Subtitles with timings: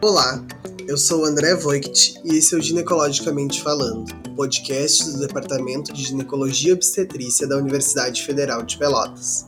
[0.00, 0.46] Olá,
[0.86, 4.06] eu sou André Voigt e esse é o Ginecologicamente Falando,
[4.36, 9.44] podcast do Departamento de Ginecologia e Obstetrícia da Universidade Federal de Pelotas.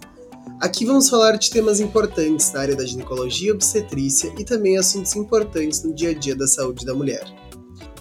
[0.60, 5.14] Aqui vamos falar de temas importantes na área da ginecologia e obstetrícia e também assuntos
[5.14, 7.24] importantes no dia a dia da saúde da mulher.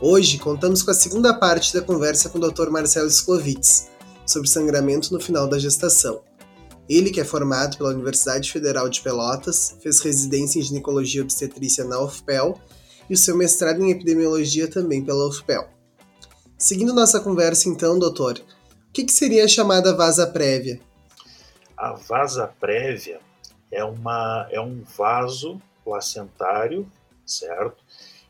[0.02, 2.72] Hoje contamos com a segunda parte da conversa com o Dr.
[2.72, 3.90] Marcelo Sklovitz
[4.26, 6.24] sobre sangramento no final da gestação.
[6.90, 12.02] Ele, que é formado pela Universidade Federal de Pelotas, fez residência em ginecologia obstetrícia na
[12.02, 12.60] UFPEL
[13.08, 15.70] e o seu mestrado em epidemiologia também pela UFPEL.
[16.58, 20.80] Seguindo nossa conversa, então, doutor, o que, que seria a chamada vasa prévia?
[21.78, 23.20] A vasa prévia
[23.72, 26.92] é, uma, é um vaso placentário,
[27.24, 27.84] certo?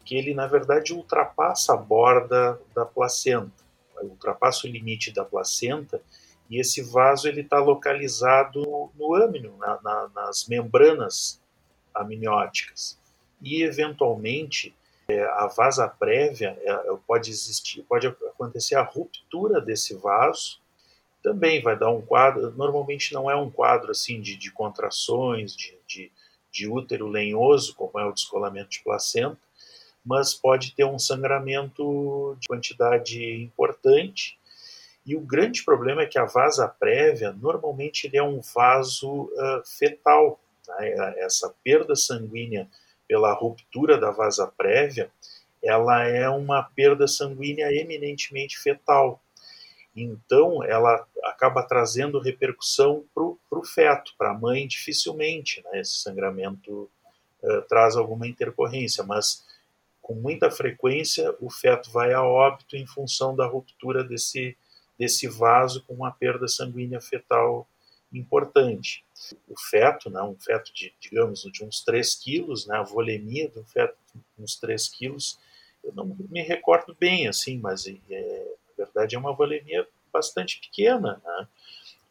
[0.03, 3.51] Que ele, na verdade, ultrapassa a borda da placenta,
[4.03, 6.01] ultrapassa o limite da placenta
[6.49, 11.39] e esse vaso ele está localizado no âmino, na, na, nas membranas
[11.93, 12.97] amnióticas.
[13.41, 14.75] E eventualmente
[15.07, 20.59] é, a vasa prévia é, é, pode existir, pode acontecer a ruptura desse vaso.
[21.21, 22.51] Também vai dar um quadro.
[22.51, 26.11] Normalmente não é um quadro assim de, de contrações, de, de,
[26.51, 29.37] de útero lenhoso, como é o descolamento de placenta,
[30.03, 34.38] mas pode ter um sangramento de quantidade importante
[35.09, 39.65] e o grande problema é que a vasa prévia, normalmente, ele é um vaso uh,
[39.65, 40.39] fetal.
[40.67, 41.15] Né?
[41.17, 42.69] Essa perda sanguínea
[43.07, 45.09] pela ruptura da vasa prévia,
[45.63, 49.19] ela é uma perda sanguínea eminentemente fetal.
[49.95, 55.63] Então, ela acaba trazendo repercussão para o feto, para a mãe, dificilmente.
[55.63, 55.79] Né?
[55.79, 56.87] Esse sangramento
[57.41, 59.43] uh, traz alguma intercorrência, mas
[60.03, 64.55] com muita frequência o feto vai a óbito em função da ruptura desse,
[64.99, 67.65] desse vaso com uma perda sanguínea fetal
[68.11, 69.03] importante.
[69.47, 73.59] O feto, né, um feto de, digamos, de uns 3 quilos, né, a volemia de
[73.59, 75.39] um feto de uns 3 quilos,
[75.83, 81.21] eu não me recordo bem, assim, mas é, na verdade é uma volemia bastante pequena,
[81.23, 81.47] né?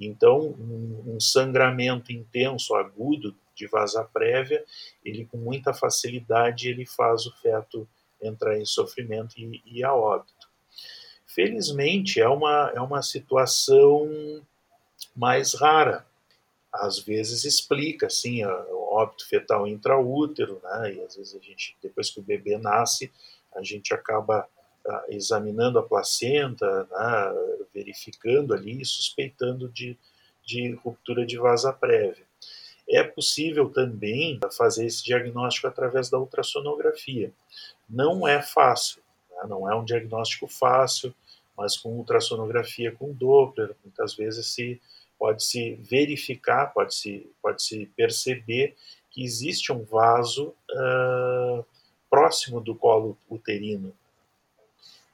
[0.00, 4.65] Então, um, um, sangramento intenso, agudo, de vasa prévia,
[5.05, 7.88] ele com muita facilidade ele faz o feto
[8.22, 10.38] entrar em sofrimento e, e a óbito.
[11.38, 14.43] Felizmente, é uma, é uma situação
[15.15, 16.04] mais rara.
[16.72, 20.94] Às vezes explica, assim, o óbito fetal intraútero, né?
[20.94, 23.12] E às vezes a gente, depois que o bebê nasce,
[23.54, 24.49] a gente acaba
[24.84, 27.34] ah, examinando a placenta, né?
[27.72, 29.97] verificando ali, suspeitando de,
[30.44, 32.26] de ruptura de vasa prévia.
[32.91, 37.32] É possível também fazer esse diagnóstico através da ultrassonografia.
[37.88, 39.00] Não é fácil,
[39.31, 39.47] né?
[39.49, 41.15] Não é um diagnóstico fácil,
[41.58, 44.80] mas com ultrassonografia com Doppler, muitas vezes se
[45.19, 48.76] pode se verificar, pode se pode se perceber
[49.10, 51.64] que existe um vaso uh,
[52.08, 53.92] próximo do colo uterino.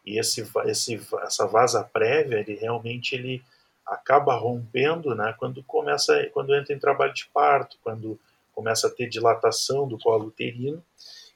[0.05, 3.43] E esse, esse, essa vasa prévia, ele realmente ele
[3.87, 8.21] acaba rompendo, né, quando começa, quando entra em trabalho de parto, quando
[8.53, 10.83] começa a ter dilatação do colo uterino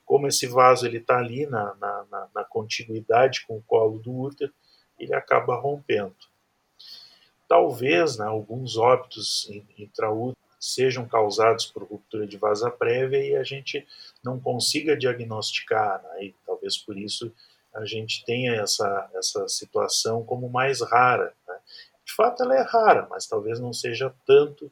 [0.08, 4.10] como esse vaso ele está ali na, na, na, na, continuidade com o colo do
[4.10, 4.50] útero,
[4.98, 6.14] ele acaba rompendo.
[7.48, 13.86] Talvez né, alguns óbitos intraúteros sejam causados por ruptura de vasa prévia e a gente
[14.22, 17.32] não consiga diagnosticar, né, e talvez por isso
[17.74, 21.32] a gente tenha essa, essa situação como mais rara.
[21.46, 21.54] Né.
[22.04, 24.70] De fato, ela é rara, mas talvez não seja tanto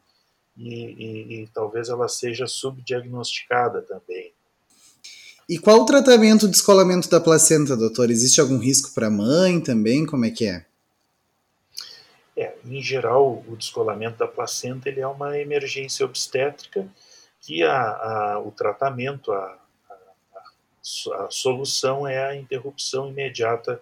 [0.56, 4.32] e, e, e talvez ela seja subdiagnosticada também.
[5.49, 8.11] E qual o tratamento de descolamento da placenta, doutor?
[8.11, 10.05] Existe algum risco para a mãe também?
[10.05, 10.67] Como é que é?
[12.37, 16.89] É, em geral, o descolamento da placenta ele é uma emergência obstétrica
[17.41, 19.59] que a, a, o tratamento, a,
[21.15, 23.81] a, solução é a interrupção imediata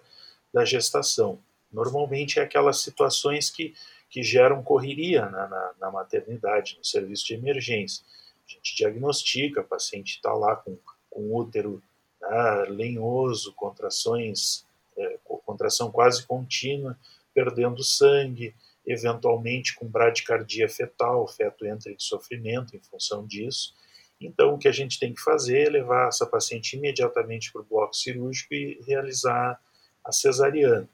[0.53, 1.39] da gestação.
[1.71, 3.73] Normalmente é aquelas situações que,
[4.07, 8.05] que geram correria na, na, na maternidade, no serviço de emergência.
[8.47, 10.77] A gente diagnostica, a paciente está lá com
[11.15, 11.81] com útero
[12.21, 14.65] né, lenhoso, contrações,
[14.97, 16.99] é, contração quase contínua,
[17.33, 18.53] perdendo sangue,
[18.85, 23.73] eventualmente com bradicardia fetal, o feto entra em sofrimento em função disso.
[24.19, 27.65] Então, o que a gente tem que fazer é levar essa paciente imediatamente para o
[27.65, 29.59] bloco cirúrgico e realizar
[30.03, 30.87] a cesariana.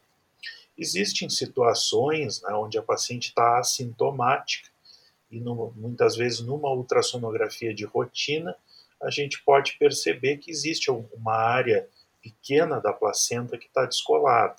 [0.77, 4.69] Existem situações né, onde a paciente está assintomática
[5.29, 8.56] e no, muitas vezes numa ultrassonografia de rotina
[9.01, 11.88] a gente pode perceber que existe uma área
[12.21, 14.57] pequena da placenta que está descolada.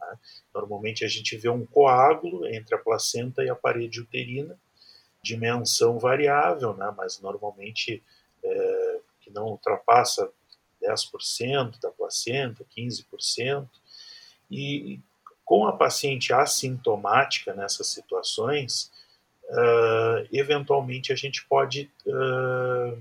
[0.00, 0.18] Né?
[0.54, 4.58] Normalmente a gente vê um coágulo entre a placenta e a parede uterina,
[5.22, 6.92] dimensão variável, né?
[6.96, 8.02] mas normalmente
[8.42, 10.30] é, que não ultrapassa
[10.82, 13.68] 10% da placenta, 15%,
[14.50, 15.00] e
[15.44, 18.90] com a paciente assintomática nessas situações,
[19.44, 22.98] uh, eventualmente a gente pode, uh,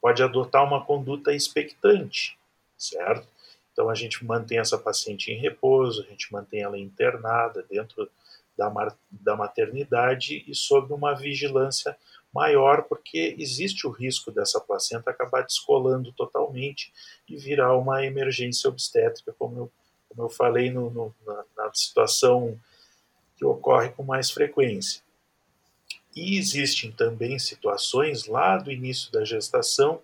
[0.00, 2.38] pode adotar uma conduta expectante,
[2.76, 3.26] certo?
[3.72, 8.10] Então a gente mantém essa paciente em repouso, a gente mantém ela internada dentro
[8.56, 11.96] da, da maternidade e sob uma vigilância
[12.32, 16.92] maior, porque existe o risco dessa placenta acabar descolando totalmente
[17.28, 19.72] e virar uma emergência obstétrica, como eu,
[20.08, 22.58] como eu falei no, no, na, na situação
[23.36, 25.02] que ocorre com mais frequência.
[26.14, 30.00] E existem também situações lá do início da gestação,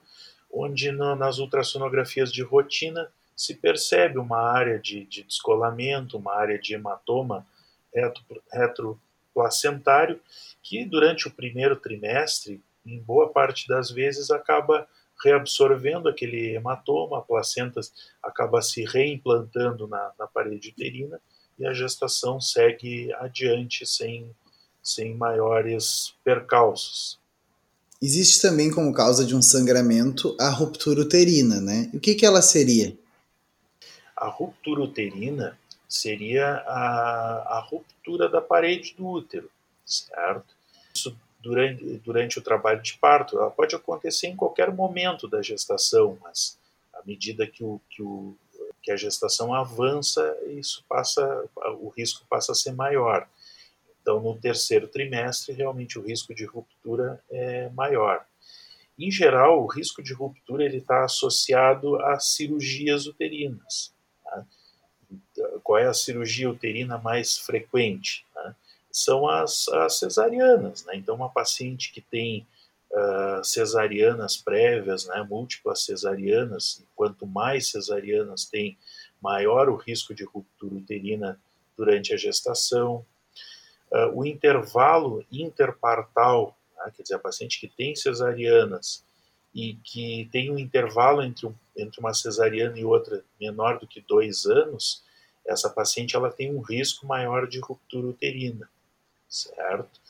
[0.53, 6.59] onde no, nas ultrassonografias de rotina se percebe uma área de, de descolamento, uma área
[6.59, 7.47] de hematoma
[7.93, 10.21] retro, retroplacentário,
[10.63, 14.89] que durante o primeiro trimestre, em boa parte das vezes, acaba
[15.23, 17.81] reabsorvendo aquele hematoma, a placenta
[18.23, 21.21] acaba se reimplantando na, na parede uterina
[21.59, 24.31] e a gestação segue adiante sem
[24.87, 27.19] sem maiores percalços.
[28.01, 31.91] Existe também como causa de um sangramento a ruptura uterina, né?
[31.93, 32.97] E o que, que ela seria?
[34.17, 39.51] A ruptura uterina seria a, a ruptura da parede do útero,
[39.85, 40.55] certo?
[40.95, 43.37] Isso durante, durante o trabalho de parto.
[43.39, 46.57] Ela pode acontecer em qualquer momento da gestação, mas
[46.95, 48.37] à medida que, o, que, o,
[48.81, 51.45] que a gestação avança, isso passa,
[51.81, 53.27] o risco passa a ser maior.
[54.07, 58.25] Então, no terceiro trimestre, realmente o risco de ruptura é maior.
[58.97, 63.93] Em geral, o risco de ruptura está associado a cirurgias uterinas.
[64.23, 64.47] Tá?
[65.65, 68.25] Qual é a cirurgia uterina mais frequente?
[68.33, 68.55] Tá?
[68.93, 70.85] São as, as, cesarianas.
[70.85, 70.95] Né?
[70.95, 72.47] Então, uma paciente que tem
[72.93, 75.27] uh, cesarianas prévias, né?
[75.29, 78.79] múltiplas cesarianas, quanto mais cesarianas tem,
[79.21, 81.41] maior o risco de ruptura uterina
[81.77, 83.05] durante a gestação
[83.91, 89.05] Uh, o intervalo interpartal, né, quer dizer, a paciente que tem cesarianas
[89.55, 94.01] e que tem um intervalo entre, um, entre uma cesariana e outra menor do que
[94.01, 95.03] dois anos,
[95.47, 98.69] essa paciente ela tem um risco maior de ruptura uterina,
[99.29, 100.01] certo?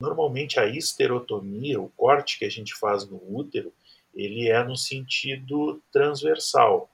[0.00, 3.72] Normalmente a esterotomia, o corte que a gente faz no útero,
[4.14, 6.90] ele é no sentido transversal.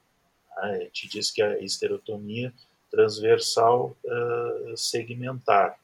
[0.56, 0.72] Né?
[0.72, 2.52] A gente diz que a esterotomia
[2.90, 5.78] transversal uh, segmentar.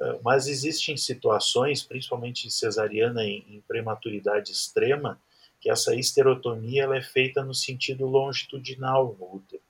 [0.00, 5.20] Ah, mas existem situações, principalmente cesariana em, em prematuridade extrema,
[5.60, 9.62] que essa histerotomia ela é feita no sentido longitudinal no útero.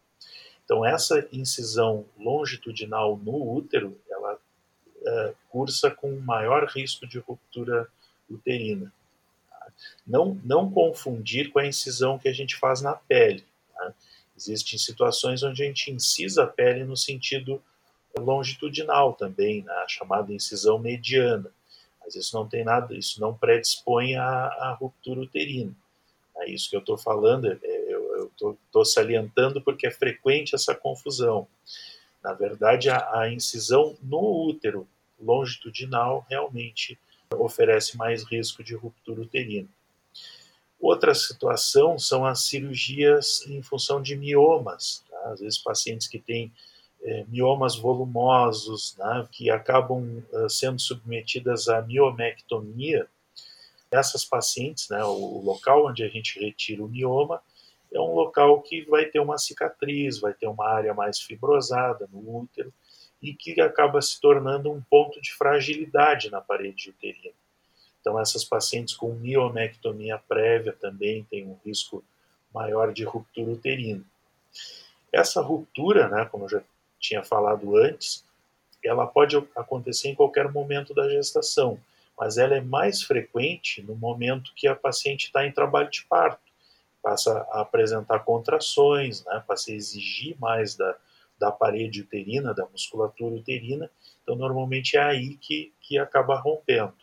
[0.64, 7.88] Então, essa incisão longitudinal no útero, ela uh, cursa com maior risco de ruptura
[8.30, 8.92] uterina.
[10.06, 13.44] Não, não confundir com a incisão que a gente faz na pele.
[13.74, 13.92] Tá?
[14.36, 17.60] Existem situações onde a gente incisa a pele no sentido
[18.18, 21.50] longitudinal também, na chamada incisão mediana.
[22.00, 25.74] Mas isso não tem nada, isso não predispõe à, à ruptura uterina.
[26.38, 27.58] É isso que eu estou falando, é,
[27.90, 28.32] eu
[28.66, 31.46] estou salientando porque é frequente essa confusão.
[32.22, 34.88] Na verdade, a, a incisão no útero
[35.20, 36.98] longitudinal realmente
[37.34, 39.68] oferece mais risco de ruptura uterina.
[40.80, 45.04] Outra situação são as cirurgias em função de miomas.
[45.10, 45.30] Tá?
[45.30, 46.50] Às vezes, pacientes que têm é,
[47.28, 53.08] miomas volumosos, né, que acabam uh, sendo submetidas à miomectomia,
[53.90, 57.42] essas pacientes, né, o local onde a gente retira o mioma,
[57.92, 62.42] é um local que vai ter uma cicatriz, vai ter uma área mais fibrosada no
[62.42, 62.72] útero
[63.20, 67.34] e que acaba se tornando um ponto de fragilidade na parede uterina.
[68.00, 72.02] Então, essas pacientes com miomectomia prévia também têm um risco
[72.54, 74.02] maior de ruptura uterina.
[75.12, 76.62] Essa ruptura, né, como eu já
[77.00, 78.24] tinha falado antes,
[78.84, 81.78] ela pode acontecer em qualquer momento da gestação,
[82.18, 86.40] mas ela é mais frequente no momento que a paciente está em trabalho de parto,
[87.02, 90.96] passa a apresentar contrações, né, passa a exigir mais da,
[91.38, 93.90] da parede uterina, da musculatura uterina,
[94.22, 96.94] então normalmente é aí que, que acaba rompendo.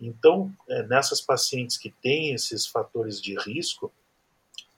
[0.00, 3.92] Então, é, nessas pacientes que têm esses fatores de risco,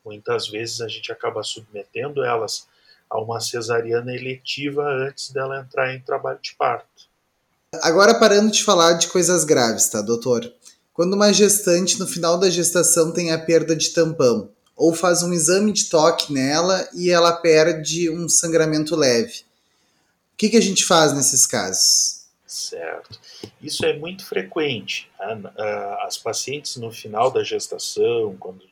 [0.04, 2.68] muitas vezes a gente acaba submetendo elas
[3.10, 7.06] a uma cesariana eletiva antes dela entrar em trabalho de parto.
[7.82, 10.52] Agora parando de falar de coisas graves, tá, doutor?
[10.92, 15.32] Quando uma gestante no final da gestação tem a perda de tampão, ou faz um
[15.32, 19.40] exame de toque nela e ela perde um sangramento leve.
[20.34, 22.26] O que, que a gente faz nesses casos?
[22.46, 23.18] Certo.
[23.60, 25.10] Isso é muito frequente.
[25.18, 25.42] Né?
[26.02, 28.62] As pacientes no final da gestação, quando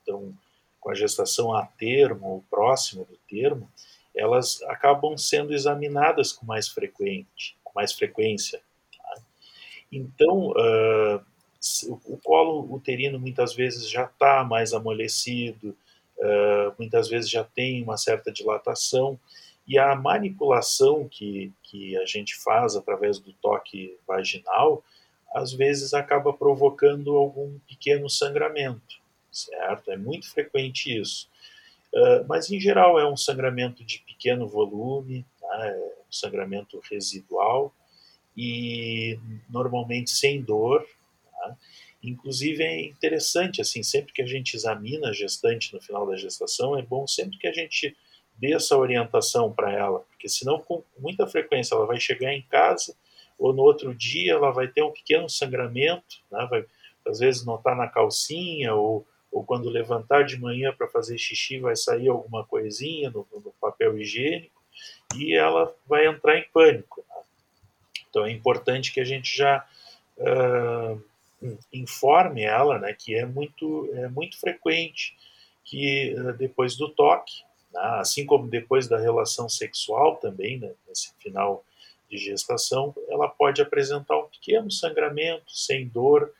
[0.00, 0.34] estão
[0.80, 3.70] com a gestação a termo ou próximo do termo,
[4.14, 8.60] elas acabam sendo examinadas com mais, frequente, com mais frequência.
[8.96, 9.22] Tá?
[9.92, 11.20] Então, uh,
[12.06, 15.76] o colo uterino muitas vezes já está mais amolecido,
[16.18, 19.18] uh, muitas vezes já tem uma certa dilatação,
[19.66, 24.82] e a manipulação que, que a gente faz através do toque vaginal,
[25.34, 29.90] às vezes acaba provocando algum pequeno sangramento, certo?
[29.90, 31.28] É muito frequente isso.
[31.94, 35.66] Uh, mas, em geral, é um sangramento de pequeno volume, tá?
[35.66, 35.76] é
[36.08, 37.74] um sangramento residual
[38.36, 40.86] e normalmente sem dor.
[41.30, 41.56] Tá?
[42.02, 46.78] Inclusive, é interessante, assim, sempre que a gente examina a gestante no final da gestação,
[46.78, 47.96] é bom sempre que a gente
[48.38, 52.94] dê essa orientação para ela, porque senão com muita frequência ela vai chegar em casa
[53.38, 56.46] ou no outro dia ela vai ter um pequeno sangramento, né?
[56.50, 56.64] vai
[57.06, 61.76] às vezes notar na calcinha ou, ou quando levantar de manhã para fazer xixi vai
[61.76, 64.62] sair alguma coisinha no, no, papel higiênico
[65.14, 67.04] e ela vai entrar em pânico.
[67.06, 67.22] Né?
[68.08, 69.62] Então é importante que a gente já
[70.16, 71.02] uh,
[71.70, 75.14] informe ela, né, que é muito é muito frequente
[75.62, 77.44] que uh, depois do toque
[77.76, 77.80] né?
[78.00, 81.62] Assim como depois da relação sexual também, né, nesse final
[82.08, 86.32] de gestação, ela pode apresentar um pequeno sangramento sem dor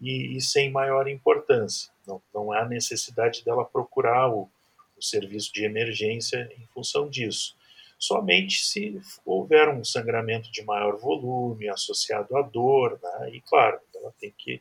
[0.00, 1.92] e, e sem maior importância.
[2.10, 4.48] Não, não há necessidade dela procurar o,
[4.98, 7.54] o serviço de emergência em função disso.
[7.98, 13.30] Somente se houver um sangramento de maior volume associado à dor, né?
[13.32, 14.60] e claro, ela tem que,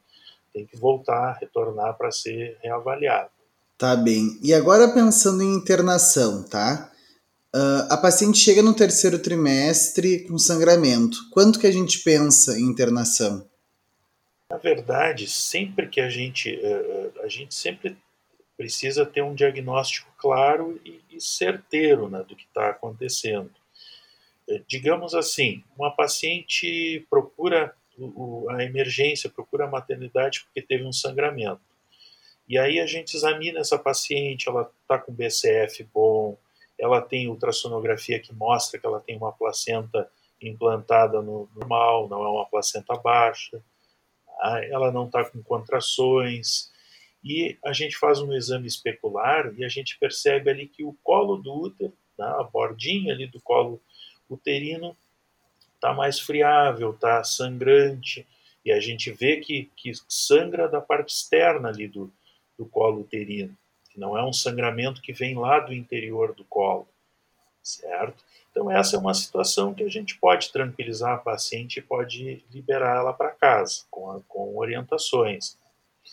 [0.54, 3.32] tem que voltar, retornar para ser reavaliada.
[3.78, 4.38] Tá bem.
[4.44, 6.92] E agora pensando em internação, tá?
[7.56, 11.18] Uh, a paciente chega no terceiro trimestre com sangramento.
[11.32, 13.49] Quanto que a gente pensa em internação?
[14.50, 17.96] Na verdade, sempre que a gente uh, a gente sempre
[18.58, 23.52] precisa ter um diagnóstico claro e, certeiro né, do que está acontecendo.
[24.48, 27.76] Uh, digamos assim, uma paciente procura
[28.50, 31.62] a emergência, procura a maternidade porque teve um sangramento.
[32.48, 36.38] E aí a gente examina essa paciente, ela está com BCF bom,
[36.80, 40.10] ela tem ultrassonografia que mostra que ela tem uma placenta
[40.42, 43.62] implantada no normal, não é uma placenta baixa?
[44.70, 46.72] Ela não está com contrações,
[47.24, 51.38] e a gente faz um exame especular e a gente percebe ali que o colo
[51.38, 52.40] do útero, tá?
[52.40, 53.82] a bordinha ali do colo
[54.30, 54.96] uterino,
[55.76, 58.28] está mais friável, está sangrante,
[58.64, 62.12] e a gente vê que, que sangra da parte externa ali do,
[62.58, 63.58] do colo uterino,
[63.90, 66.88] que não é um sangramento que vem lá do interior do colo,
[67.64, 68.24] certo?
[68.60, 72.98] Então essa é uma situação que a gente pode tranquilizar a paciente e pode liberar
[72.98, 75.58] ela para casa com, a, com orientações.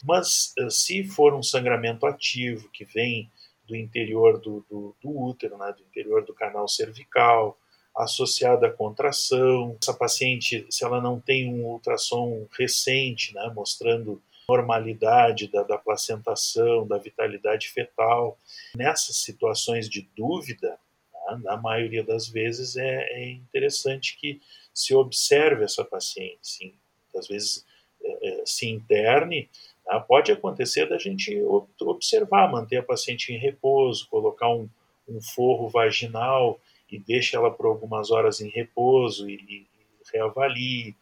[0.04, 3.28] Mas eh, se for um sangramento ativo que vem
[3.66, 7.58] do interior do, do, do útero, né, do interior do canal cervical,
[7.96, 15.48] associado à contração, essa paciente, se ela não tem um ultrassom recente, né, mostrando normalidade
[15.48, 18.38] da, da placentação, da vitalidade fetal.
[18.76, 20.78] Nessas situações de dúvida,
[21.26, 24.40] tá, na maioria das vezes é, é, interessante que
[24.72, 26.74] se observe essa paciente, sim.
[27.16, 27.66] às vezes
[28.02, 29.48] é, é, se interne,
[29.84, 29.98] tá?
[30.00, 31.36] pode acontecer da gente
[31.80, 34.68] observar, manter a paciente em repouso, colocar um,
[35.08, 39.66] um forro vaginal e deixa ela por algumas horas em repouso e, e
[40.12, 40.94] reavalie,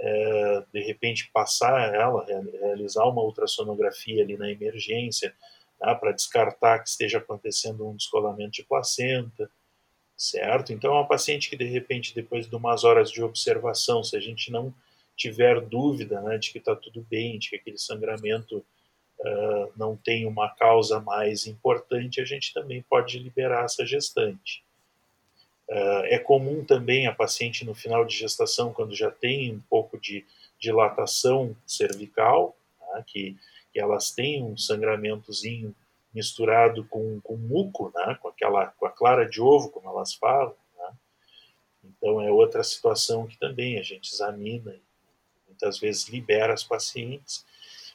[0.00, 5.34] é, de repente passar ela, realizar uma ultrassonografia ali na emergência,
[5.78, 9.50] tá, para descartar que esteja acontecendo um descolamento de placenta,
[10.18, 10.72] certo?
[10.72, 14.20] Então, é uma paciente que de repente, depois de umas horas de observação, se a
[14.20, 14.74] gente não
[15.16, 18.64] tiver dúvida né, de que está tudo bem, de que aquele sangramento
[19.20, 24.64] uh, não tem uma causa mais importante, a gente também pode liberar essa gestante.
[25.68, 30.00] Uh, é comum também a paciente no final de gestação, quando já tem um pouco
[30.00, 30.24] de
[30.58, 33.36] dilatação cervical, tá, que,
[33.72, 35.74] que, elas têm um sangramentozinho
[36.14, 40.54] misturado com, com muco, né, com, aquela, com a clara de ovo, como elas falam.
[40.76, 40.90] Né.
[41.84, 44.80] Então é outra situação que também a gente examina e
[45.46, 47.44] muitas vezes libera as pacientes.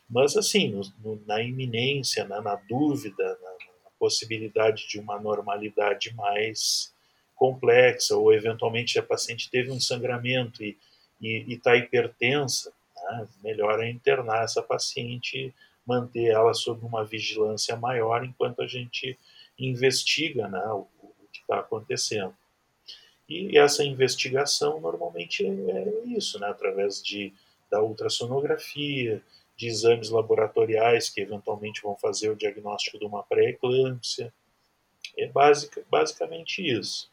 [0.09, 3.51] Mas assim, no, no, na iminência, né, na dúvida, na,
[3.85, 6.93] na possibilidade de uma normalidade mais
[7.35, 10.77] complexa, ou eventualmente a paciente teve um sangramento e
[11.21, 13.27] está hipertensa, né?
[13.43, 15.53] melhor é internar essa paciente,
[15.85, 19.17] manter ela sob uma vigilância maior enquanto a gente
[19.57, 22.33] investiga né, o, o que está acontecendo.
[23.27, 27.33] E essa investigação normalmente é, é isso, né, através de,
[27.69, 29.21] da ultrassonografia,
[29.55, 34.33] de exames laboratoriais que eventualmente vão fazer o diagnóstico de uma pré-eclâmpsia.
[35.17, 37.11] É basic, basicamente isso.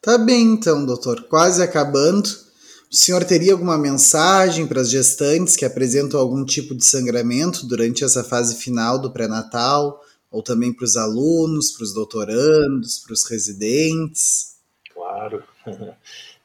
[0.00, 1.24] Tá bem então, doutor.
[1.28, 2.28] Quase acabando.
[2.92, 8.02] O senhor teria alguma mensagem para as gestantes que apresentam algum tipo de sangramento durante
[8.02, 10.04] essa fase final do pré-natal?
[10.28, 14.58] Ou também para os alunos, para os doutorandos, para os residentes?
[14.92, 15.44] Claro.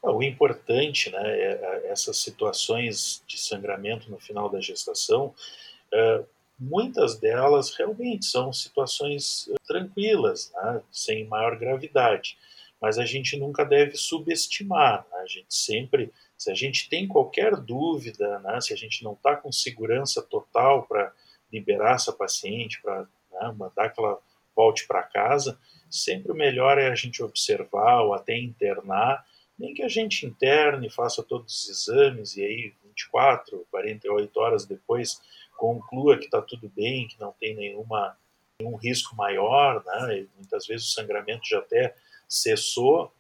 [0.08, 5.34] O importante, né, é, é essas situações de sangramento no final da gestação,
[5.92, 6.24] é,
[6.60, 12.38] muitas delas realmente são situações tranquilas, né, sem maior gravidade,
[12.80, 15.08] mas a gente nunca deve subestimar.
[15.12, 19.14] Né, a gente sempre, se a gente tem qualquer dúvida, né, se a gente não
[19.14, 21.14] está com segurança total para
[21.52, 24.20] liberar essa paciente, para né, mandar que ela
[24.56, 25.58] volte para casa,
[25.90, 29.26] sempre o melhor é a gente observar ou até internar
[29.58, 35.22] nem que a gente interne, faça todos os exames e aí 24, 48 horas depois
[35.58, 38.18] conclua que está tudo bem, que não tem nenhuma,
[38.60, 40.20] nenhum risco maior, né?
[40.20, 41.96] E muitas vezes o sangramento já até
[42.28, 43.14] cessou,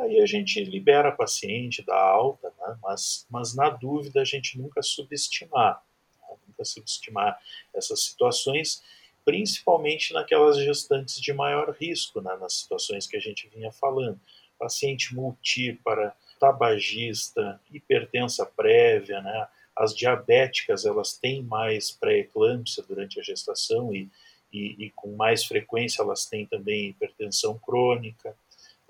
[0.00, 2.78] aí a gente libera a paciente, dá alta, né?
[2.82, 5.82] mas, mas na dúvida a gente nunca subestimar,
[6.20, 6.36] né?
[6.48, 7.38] nunca subestimar
[7.74, 8.82] essas situações,
[9.24, 12.36] principalmente naquelas gestantes de maior risco, né?
[12.40, 14.20] nas situações que a gente vinha falando
[14.60, 19.48] paciente multípara, tabagista, hipertensa prévia, né?
[19.74, 24.10] As diabéticas, elas têm mais pré-eclâmpsia durante a gestação e,
[24.52, 28.36] e, e, com mais frequência elas têm também hipertensão crônica.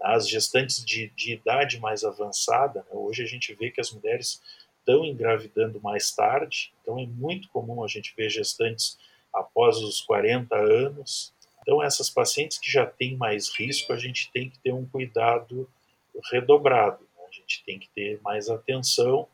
[0.00, 2.90] As gestantes de, de idade mais avançada, né?
[2.92, 4.42] hoje a gente vê que as mulheres
[4.78, 8.98] estão engravidando mais tarde, então é muito comum a gente ver gestantes
[9.32, 14.50] após os 40 anos, então, essas pacientes que já têm mais risco, a gente tem
[14.50, 15.68] que ter um cuidado
[16.30, 17.24] redobrado, né?
[17.28, 19.28] a gente tem que ter mais atenção.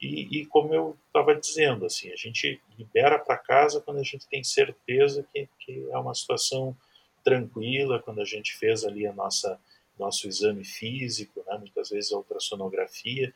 [0.00, 4.26] E, e como eu estava dizendo, assim, a gente libera para casa quando a gente
[4.28, 6.76] tem certeza que, que é uma situação
[7.22, 9.58] tranquila, quando a gente fez ali a nossa
[9.98, 11.56] nosso exame físico, né?
[11.58, 13.32] muitas vezes a ultrassonografia,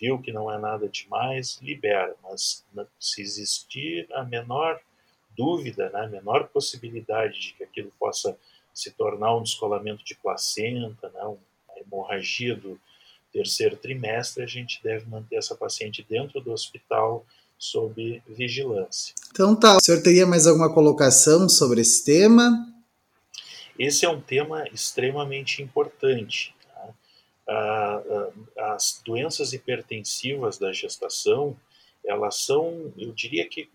[0.00, 2.14] viu que não é nada demais, libera.
[2.22, 2.64] Mas
[2.98, 4.80] se existir a menor
[5.36, 8.36] dúvida, né, a menor possibilidade de que aquilo possa
[8.74, 11.38] se tornar um descolamento de placenta, né, uma
[11.78, 12.80] hemorragia do
[13.32, 17.24] terceiro trimestre, a gente deve manter essa paciente dentro do hospital
[17.58, 19.14] sob vigilância.
[19.30, 22.66] Então tá, o senhor teria mais alguma colocação sobre esse tema?
[23.80, 26.54] Esse é um tema extremamente importante.
[26.66, 28.02] Tá?
[28.74, 31.56] As doenças hipertensivas da gestação,
[32.04, 33.70] elas são, eu diria que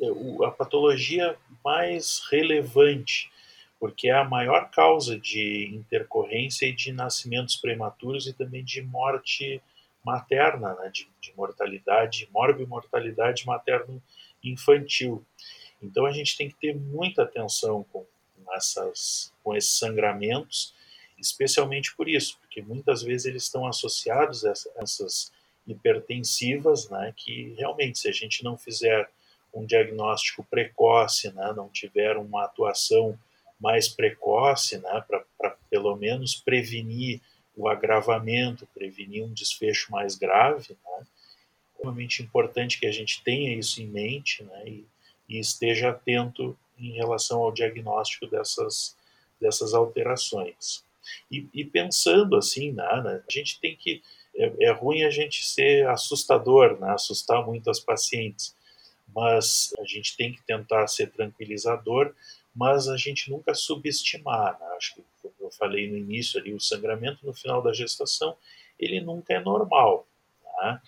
[0.00, 3.30] é, a patologia mais relevante,
[3.78, 9.60] porque é a maior causa de intercorrência e de nascimentos prematuros e também de morte
[10.02, 15.22] materna, né, de, de mortalidade, morbimortalidade materno-infantil.
[15.82, 18.06] Então a gente tem que ter muita atenção com,
[18.56, 20.74] essas, com esses sangramentos,
[21.18, 25.32] especialmente por isso, porque muitas vezes eles estão associados a essas
[25.66, 29.08] hipertensivas, né, que realmente se a gente não fizer
[29.52, 33.18] um diagnóstico precoce, né, não tiveram uma atuação
[33.58, 35.04] mais precoce, né,
[35.38, 37.20] para pelo menos prevenir
[37.56, 41.06] o agravamento, prevenir um desfecho mais grave, né,
[41.78, 44.86] é realmente importante que a gente tenha isso em mente né, e,
[45.28, 48.96] e esteja atento em relação ao diagnóstico dessas,
[49.40, 50.84] dessas alterações.
[51.30, 54.02] E, e pensando assim, né, né a gente tem que.
[54.34, 58.54] É, é, ruim a gente ser assustador, né, assustar muito as pacientes
[59.16, 62.14] mas a gente tem que tentar ser tranquilizador,
[62.54, 64.58] mas a gente nunca subestimar.
[64.60, 64.66] Né?
[64.76, 68.36] Acho que, como eu falei no início ali, o sangramento no final da gestação,
[68.78, 70.06] ele nunca é normal.
[70.44, 70.82] Né?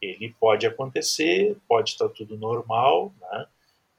[0.00, 3.46] Ele pode acontecer, pode estar tudo normal, né?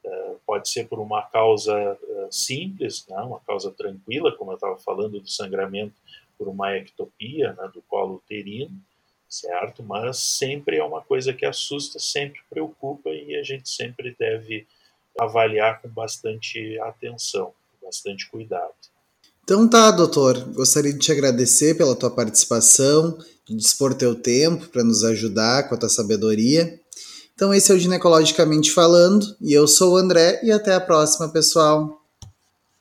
[0.06, 3.18] Uh, pode ser por uma causa uh, simples, né?
[3.18, 5.96] uma causa tranquila, como eu estava falando do sangramento
[6.38, 7.70] por uma ectopia né?
[7.74, 8.72] do colo uterino,
[9.28, 9.82] certo?
[9.82, 14.68] Mas sempre é uma coisa que assusta, sempre preocupa e a gente sempre deve
[15.18, 18.74] avaliar com bastante atenção, com bastante cuidado.
[19.44, 20.40] Então tá, doutor.
[20.54, 25.76] Gostaria de te agradecer pela tua participação, de dispor teu tempo para nos ajudar com
[25.76, 26.80] a tua sabedoria.
[27.36, 31.28] Então esse é o Ginecologicamente Falando e eu sou o André e até a próxima,
[31.28, 32.02] pessoal.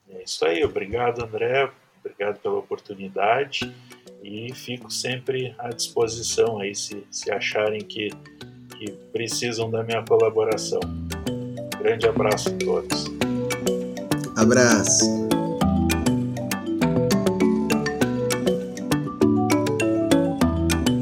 [0.08, 3.74] É isso aí, obrigado André, obrigado pela oportunidade
[4.22, 8.10] e fico sempre à disposição aí se, se acharem que,
[8.78, 10.80] que precisam da minha colaboração.
[11.78, 13.04] grande abraço a todos.
[14.36, 15.33] Abraço.